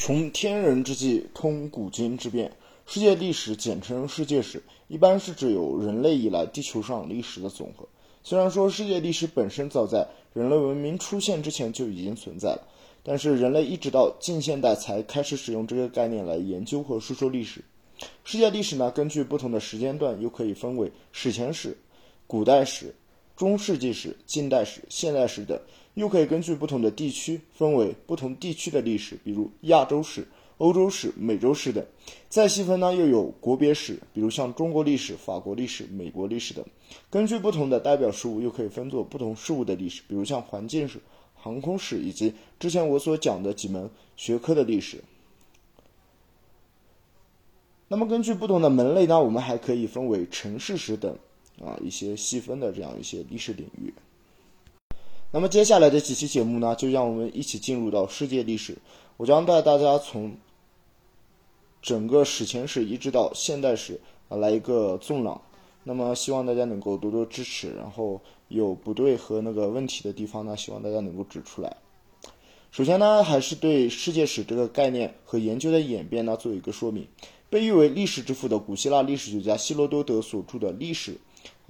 [0.00, 2.50] 穷天人之际，通古今之变。
[2.86, 7.86] 世界历史简称世界史，一般是指有人类以来地球上历史的总和。
[8.22, 12.66] 虽然说世界历史本身早在人类文明出现之前就已经存在了，
[13.02, 17.62] 但是人类一直到近现代才开始使用这个概念来研究和述说历史。
[18.24, 21.76] 世界历史呢，根据不同的时间段，又可以分为史前史、
[22.26, 22.94] 古代史、
[23.40, 25.58] 中世纪史、近代史、现代史等。
[25.94, 30.28] 又可以根据不同的地区分为不同地区的历史，比如亚洲史、
[30.58, 31.82] 欧洲史、美洲史等。
[32.28, 36.62] 再细分呢，又有国别史，比如像中国历史、法国历史、美国历史等。
[37.08, 41.00] 根据不同的代表事物，又可以分作不同事物的历史，比如像环境史、
[41.34, 45.02] 航空史以及之前我所讲的几门学科的历史。
[47.88, 51.16] 那么根据不同的门类呢，我们还可以分为城市史等
[51.64, 53.92] 啊一些细分的这样一些历史领域。
[55.32, 58.76] 那么接下来的几期节目呢，就让我们一起进入到世界历史。
[59.16, 60.36] 我将带大家从
[61.80, 65.40] 整个史前史一直到现代史啊来一个纵览。
[65.84, 71.76] 那么希望大家能够多多支持，然后有不对和那个问题的地方呢，希望大家能够指出来。
[72.70, 77.06] 首先呢，还是对世界史这个概念和研究的演变呢做一个说明。
[77.48, 81.12] 被誉为历史之父的古希腊历史学家希罗多德所著的《历史》，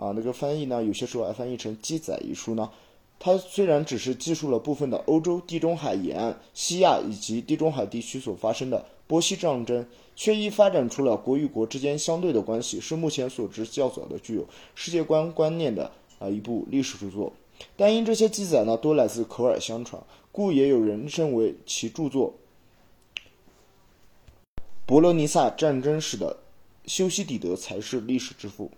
[0.00, 2.70] 啊，那个翻译呢，有些时候还翻译成“记载”一书呢。
[3.18, 17.34] 它虽然只是记述了部分的欧洲、地中海沿岸、西亚以及地中海地区所发生的波西战争，却亦发展出了国与国之间相对的关系，是目前所知较早的具有世界观观念的啊一部历史著作。
[17.76, 22.32] 但因这些记载呢多来自口耳相传，故也有人认为其著作
[24.86, 26.38] 《博罗尼撒战争史》的
[26.86, 28.70] 修昔底德才是历史之父。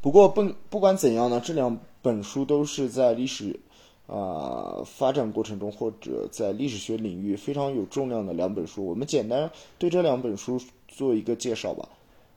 [0.00, 1.78] 不过不不管怎样呢，这两。
[2.02, 3.60] 本书都是在历史，
[4.06, 8.86] 啊发展过程中或者在历史学领域非常有重量的两本书。
[8.86, 11.86] 我们简单对这两本书做一个介绍吧。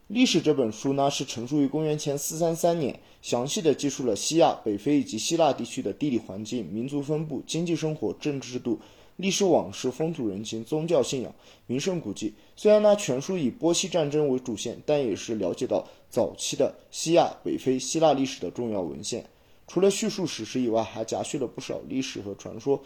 [0.07, 8.77] 历史这本书呢是成书于公元前四三三年，详细的记述了西亚、北非以及希腊地区的地理环境、民族分布、经济生活、政治制度。
[9.17, 11.33] 历史往事、风土人情、宗教信仰、
[11.67, 12.33] 名胜古迹。
[12.55, 19.25] 虽然呢全书以波西战争为主线，但也是了解到早期的西亚、北非、希腊历史的重要文献。
[19.67, 22.81] 除了叙述史实以外，还夹叙了不少历史和传说，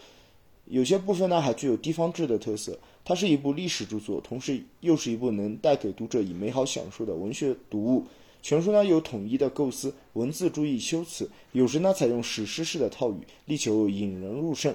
[0.66, 2.78] 有些部分呢还具有地方志的特色。
[3.04, 8.04] 它是一部历史著作，同时又是一部能带给读者以美好享受的文学读物。
[8.42, 13.16] 全书呢有统一的构思，文字注意修辞，有时呢采用史诗式的套语，
[13.46, 14.74] 力求引人入胜。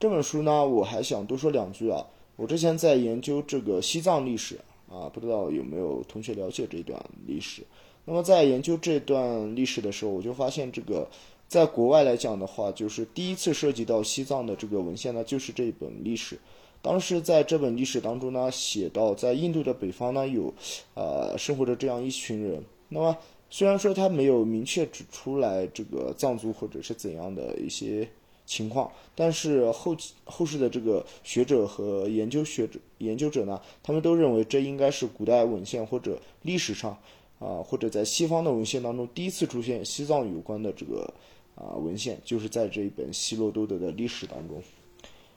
[0.00, 2.06] 这本书呢，我还想多说两句啊。
[2.36, 7.62] 我之前在研究这个西藏历史啊，不知道有没有同学了解这段历史。
[8.06, 11.06] 那么在研究这段历史的时候，我就发现这个，
[11.48, 16.38] 在国外来讲的话，就是第一次涉及到西藏的这个文献呢，就是这本历史。
[16.80, 20.50] 当时在这本历史当中呢，写到在印度的北方呢，有，
[20.94, 22.64] 呃，生活着这样一群人。
[22.88, 23.14] 那么
[23.50, 28.08] 虽然说他没有明确指出来这个藏族或者是怎样的一些
[28.50, 36.98] 情况，但是后后世的这个学者和研究学者研究者呢，他们都认为这应该是古代文献或者历史上。
[37.38, 41.10] 啊，或者在西方的文献当中，第一次出现西藏有关的这个
[41.54, 44.62] 啊文献，就是在这一本希罗多德的历史当中。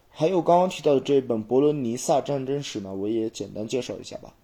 [0.09, 4.35] 还有刚刚提到的这一本伯罗尼撒战争史呢，我也简单介绍一下吧。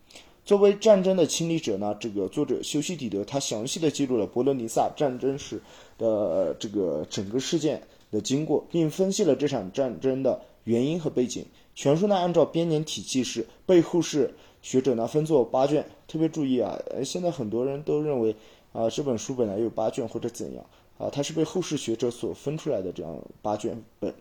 [0.45, 5.61] 作为战争的亲历者呢，这个作者修昔底德他详细的记录了伯罗尼撒战争史
[5.97, 11.45] 的这个整个事件的经过，并分析了这场战争的原因和背景。
[11.75, 14.33] 全书呢按照编年体记事，背后是。
[14.61, 16.77] 学者呢分作八卷，特别注意啊！
[17.05, 18.35] 现在很多人都认为
[18.73, 20.65] 啊，这本书本来有八卷或者怎样
[20.97, 24.13] 啊，它是被后世学者所分出来的这样八卷本。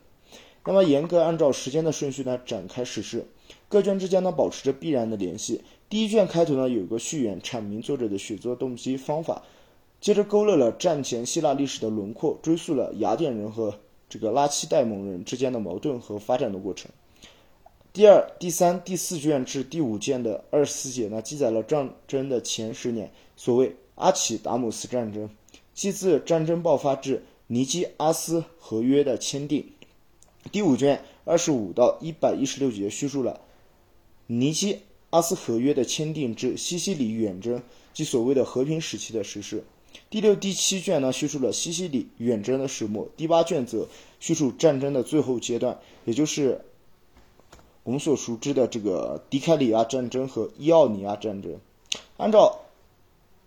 [0.65, 3.27] 那么严格按照时间的顺序呢展开史事，
[3.69, 5.61] 各卷之间呢保持着必然的联系。
[5.89, 9.43] 第一卷开头呢有个序言，阐明作者的写作动机方法，
[10.01, 13.79] 接着勾勒了战前希腊历史的轮廓，追溯了雅典人和
[14.09, 16.91] 这个拉契戴蒙人之间的矛盾和发展的过程。
[17.93, 25.29] 第二、第三、第四卷至第五卷的二十四节呢，记载了战争的前十年，所谓阿奇达姆斯战争，
[25.75, 29.73] 即自战争爆发至尼基阿斯合约的签订。
[30.53, 33.41] 第五卷二十五到一百一十六节叙述了
[34.29, 34.79] 尼基
[35.11, 37.61] 阿斯合约的签订至西西里远征，
[37.93, 39.65] 即所谓的和平时期的实施。
[40.11, 43.09] 第六、第七卷呢，叙述了西西里远征的始末。
[43.17, 43.89] 第八卷则
[44.21, 46.63] 叙述战争的最后阶段，也就是。
[47.85, 51.59] 我们所熟知的这个迪凯里亚战争和伊奥尼亚战争，
[52.19, 52.61] 按照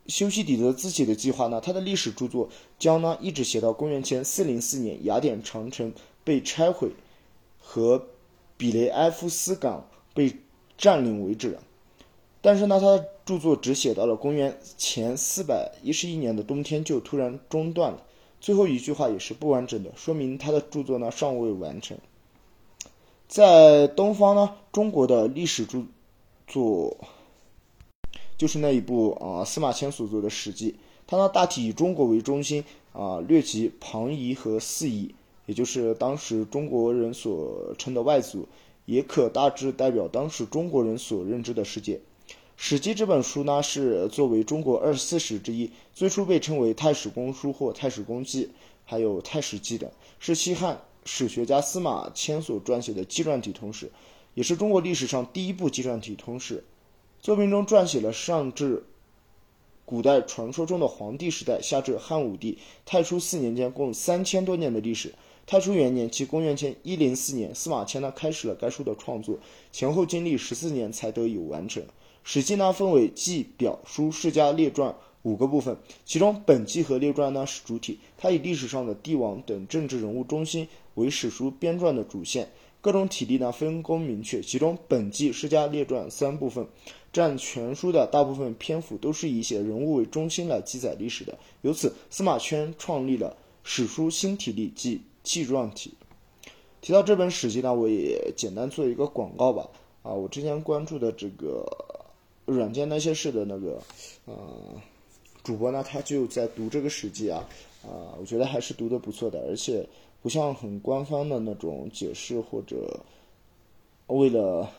[0.08, 2.50] 修昔底德自己的计划呢，他的历史著作
[2.80, 5.94] 将呢一直写到公元前四零四年雅典长城
[6.24, 6.90] 被拆毁
[7.60, 8.08] 和
[8.58, 10.36] 比雷埃夫斯港被
[10.76, 11.60] 占领为止。
[12.42, 18.04] 但是呢，他著作只写到了公元前四百一十一年的冬天就突然中断了，
[18.42, 21.98] 最后一句话也是不完整的，说明他的著作呢尚未完成。
[23.30, 25.84] 在东方呢，中国的历史著
[26.46, 26.98] 作
[28.38, 30.72] 就是那一部啊司马迁所作的《史记》，
[31.08, 38.46] 它呢大体以中国为中心啊，略及庞夷和四夷，也就是当时中国人所称的外族，
[38.84, 41.96] 也可大致代表当时中国人所认知的世界。
[42.64, 48.46] 《史记》这本书呢，是作为中国二十四史之一，最初被称为《太史公书》或《太史公记》，
[48.86, 53.92] 还有《太史记》等，是西汉史学家司马迁所撰写的纪传体通史，
[54.36, 56.64] 也是中国历史上第一部纪传体通史。
[57.20, 58.84] 作品中撰写了上至
[59.84, 65.16] 古代传说中的黄帝时代，下至汉武帝、太初四年间共三千多年的历史。
[65.48, 69.40] 太初元年，即公元前一零四年，司马迁呢开始了该书的创作，
[69.72, 71.84] 前后经历十四年才得以完成。
[72.24, 84.42] 史记呢分为记、表、书、世家、列传五个部分，其中本纪和列传呢是主体，它以历史上的帝王等政治人物中心为史书编撰的主线，各种体例呢分工明确。
[84.42, 86.66] 其中本纪、世家、列传三部分
[87.14, 91.38] 占全书的大部分篇幅，都是以写人物为中心来记载历史的。
[91.62, 95.94] 由此，司马迁创立了史书新体例，即纪传体。
[96.82, 99.68] 提到这本史记呢，我也简单做一个广告吧。
[100.02, 101.90] 啊，我之前关注的这个。
[102.46, 103.82] 软件那些事的那个，
[104.26, 104.36] 呃，
[105.44, 107.48] 主播呢，他就在读这个史记啊，
[107.84, 109.88] 啊，我觉得还是读的不错的，而且
[110.22, 113.00] 不像很官方的那种解释或者
[114.08, 114.70] 为了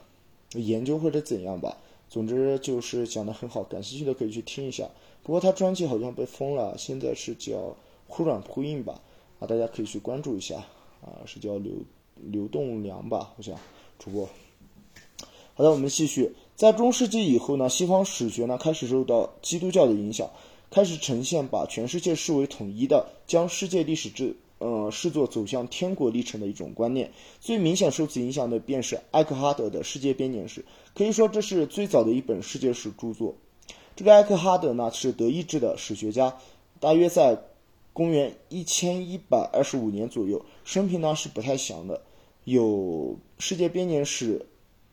[0.54, 1.76] 研究或者怎样吧。
[2.08, 4.90] 总之就是讲的很好，感兴趣的可以去听一下。
[5.22, 7.74] 不过他专辑好像被封了，现在是叫
[8.06, 9.00] 忽软忽硬吧，
[9.40, 10.56] 啊，大家可以去关注一下，
[11.00, 11.72] 啊，是叫流
[12.16, 13.58] 流动梁吧，好像
[13.98, 14.28] 主播。
[15.54, 16.30] 好的，我们继续。
[16.54, 20.30] 在中世纪以后呢，西方史学呢开始受到基督教的影响，
[20.70, 27.10] 开始呈现把全世界视为统一的，将世界历史制呃视作走向天国历程的一种观念。
[27.40, 30.64] 最明显受此影响的便是艾克哈德的世界编年史，
[30.94, 33.34] 可以说这是最早的一本世界史著作。
[33.96, 36.36] 这个艾克哈德呢是德意志的史学家，
[36.78, 37.36] 大约在
[37.92, 42.00] 公元一千一百二十五年左右，生平呢是不太详的，
[42.44, 44.46] 有世界编年史。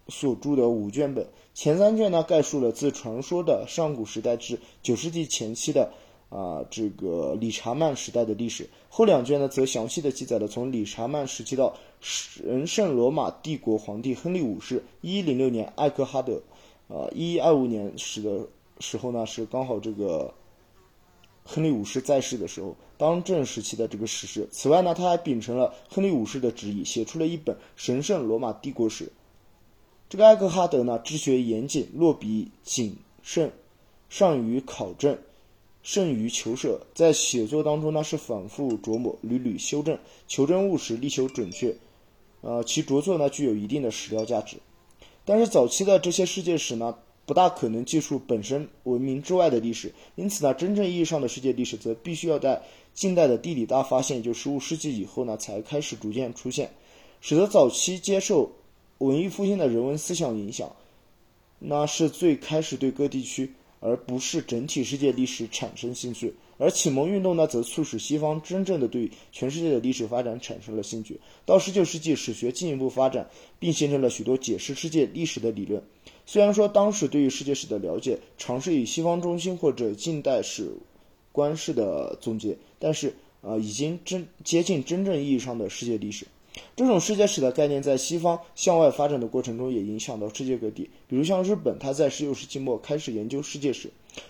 [0.09, 5.91] 所著的五卷本，前三卷呢概述了自传说的上古时代至九世纪前期的
[6.29, 16.41] 啊这个理查曼时代的历史，后两卷呢则详细的记载了从理查曼时期到神圣罗马帝国皇帝亨利五世一一零六年艾克哈德，
[16.87, 18.47] 呃一一二五年时的
[18.79, 20.33] 时候呢是刚好这个
[21.43, 24.47] 亨利五世在世的时候当政时期的这个史诗。
[24.51, 29.11] 此外呢他还秉承了亨利五世的旨意，写出了一本神圣罗马帝国史。
[30.09, 33.51] 这个艾克哈德呢，治学严谨，落笔谨慎，
[34.09, 35.15] 善于考证，
[35.83, 36.81] 甚于求舍。
[36.95, 39.95] 在写作当中呢，是反复琢磨，屡屡修正，
[40.27, 41.75] 求真务实，力求准确。
[42.41, 44.57] 呃，其着作呢，具有一定的史料价值。
[45.25, 46.97] 但是早期的这些世界史呢，
[47.27, 52.59] 不大可能记述本身文明之外的历史，因此呢，真正意义上的世界历史，则必须要在
[52.95, 56.71] 近代的地理大发现，也就十五世纪以后呢，才开始逐渐出现，
[57.21, 58.49] 使得早期接受。
[58.99, 60.73] 文艺复兴的人文思想影响，
[61.57, 66.33] 那是最开始对各地区，而不是整体世界历史产生兴趣。
[66.57, 71.17] 而启蒙运动呢，则促使西方真正的对全世界的历史发展产生了兴趣。
[71.45, 75.81] 到十九世纪，史学进一步发展，并形成了许多解释世界历史的理论。
[76.25, 80.69] 虽然说当时对于世界史的了解，尝试以西方中心或者近代史
[81.31, 86.27] 观式的总结，但是呃，已经真接近真正意义上的世界历史。
[86.75, 90.89] 这种世界史的概念在西方向外发展的过程中，也影响到世界各地。
[91.07, 93.89] 比如像日本，它在16世纪末开始研究世界史；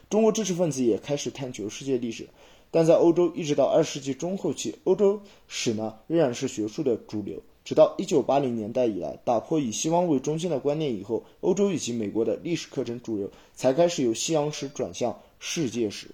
[0.09, 2.27] 中国知识分子也开始探求世界历史。
[2.71, 7.41] 但在欧洲，一直到20世纪中后期，欧洲史呢仍然是学术的主流。
[7.65, 16.09] 直到1980年代以来，打破以西方为中心的观念以后，欧洲以及美国的历史课程主流才开始由西洋史转向世界史。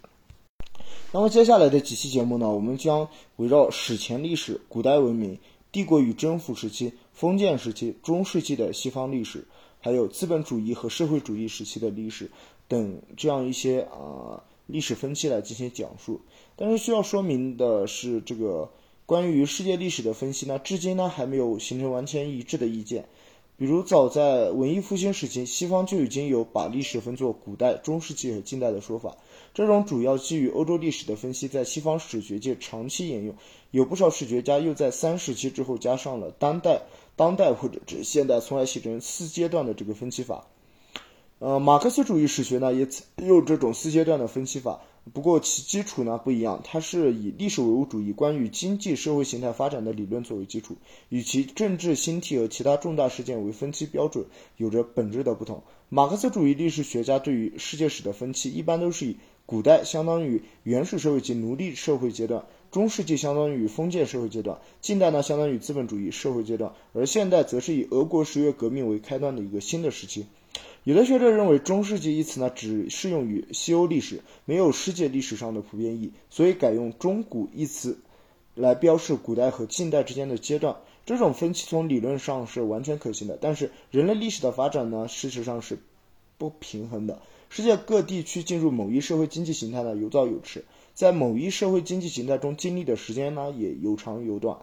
[1.11, 3.07] 那么接下来的几期节目呢，我们将
[3.37, 5.37] 围绕史前历史、古代文明。
[5.75, 9.45] 帝国与征服时期、封建时期、中世纪的西方历史，
[9.81, 12.31] 还有资本主义和社会主义时期的历史
[12.69, 16.21] 等这样一些啊历史分期来进行讲述。
[16.55, 18.71] 但是需要说明的是，这个
[19.05, 23.09] 关于世界历史的分析呢，至今呢还没有形成完全一致的意见。
[23.57, 29.17] 比如，早在文艺复兴时期，西方就已经有把历史分作古代、中世纪和近代的说法。
[29.55, 33.33] 这种主要基于欧洲历史的分析，在西方史学界长期沿用。
[33.71, 36.83] 有不少史学家又在三时期之后加上了当代。
[37.15, 40.45] 当代或者指现代，从而形成四阶段的这个分期法。
[41.39, 42.89] 呃，马克思主义史学呢也
[43.25, 44.81] 用这种四阶段的分期法，
[45.13, 50.75] 不过其基础呢不一样，它是以历史唯物主义关于经济社会形态发展的理论作为基础，
[51.07, 54.25] 与其政治兴替和其他重大事件为分期标准
[54.57, 55.63] 有着本质的不同。
[55.87, 70.25] 马克思主义历史学家对于世界史的分期，一般都是以古代相当于原始社会及奴隶社会阶段，中世纪相当于封建社会阶段，近代呢相当于资本主义社会阶段，而现代则是以俄国十月革命为开端的一个新的时期。
[70.83, 77.97] 有的学者认为“中世纪”一词呢，只适用于西欧历史，没有世界历史上的普遍意义，所以改用“中古”一词
[78.53, 80.75] 来标示古代和近代之间的阶段。
[81.05, 85.77] 这种分期从理论上是完全可行的，但是人类历史的发展呢，事实上是
[86.37, 87.19] 不平衡的。
[87.49, 94.57] 世界各地区进入某一社会经济形态呢，有早有迟，在某一社会经济形态中经历的时间呢，也有长有短。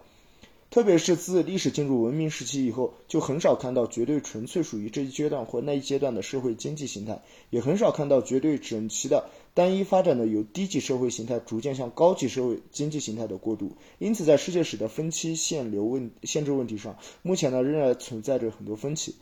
[0.70, 7.20] 特别是自历史进入文明时期以后，就很少看到绝对纯粹属于这一阶段或那一阶段的社会经济形态，
[7.50, 13.72] 也很少看到绝对整齐的单一发展的由低级社会形态逐渐向高级社会经济形态的过渡。
[13.98, 19.14] 因此，在世界史的分期限流问限制问题上，目前呢仍然存在着很多分歧。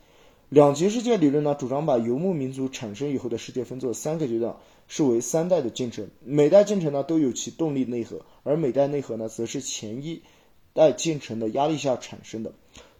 [0.50, 4.56] 两极世界理论呢主张把游牧民族产生以后的世界分作三个阶段，
[4.88, 10.22] 视为三代的进程，每代进程呢都有其动力内核，而每代内核呢则是前一。
[10.72, 12.52] 代进程的压力下产生的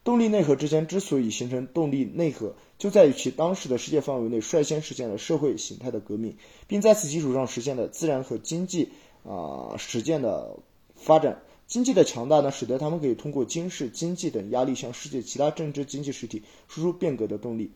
[0.02, 8.90] 动力内核之间之所以形成动力内核，就在于其当时的世界范围内率先实现了社会形态的革命，并在此基础上实现了自然和经济
[9.24, 10.56] 啊实践的
[10.96, 11.42] 发展。
[11.70, 17.70] 经济的强大呢，使得他们可以通过军事、经济等压力向世界其他政治经济实体输出变革的动力。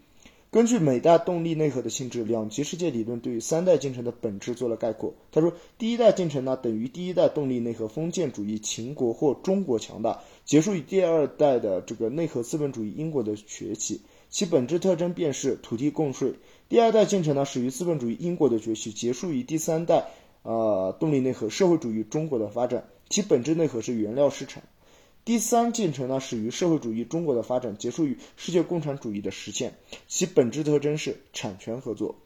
[0.50, 5.14] 根据每代动力内核的性质，两极世界理论对于三代进程的本质做了概括。
[5.30, 16.34] 他说，第一代进程呢，等于第一代动力内核封建主义秦国或中国强大，结束于第二代的这个内核资本主义英国的崛起，其本质特征便是土地共税。
[16.68, 20.06] 第二代进程呢，始于资本主义英国的崛起，结束于第三代
[20.42, 24.62] 呃动力内核社会主义中国的发展，其本质内核是原料市场。
[25.24, 29.74] 第三进程呢，始于社会主义中国的发展，结束于世界共产主义的实现，
[30.06, 32.16] 其本质特征是产权合作。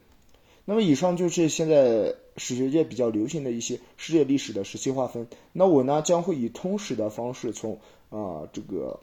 [0.64, 5.28] 那么以上就是现在史学界比较流行的一些世界历史的时期划分。
[5.52, 7.78] 那我呢将会以通史的方式，从
[8.10, 9.00] 啊这个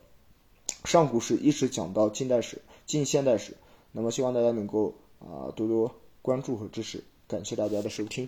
[0.84, 3.56] 上古史一直讲到近代史、近现代史。
[3.94, 8.28] 那么希望大家能够啊多多关注和支持，感谢大家的收听。